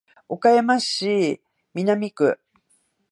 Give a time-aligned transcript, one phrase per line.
[0.27, 1.43] 岡山市
[1.75, 2.39] 南区